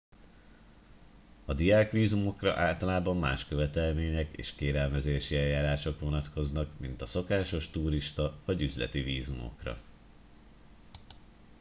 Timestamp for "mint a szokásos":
6.79-7.69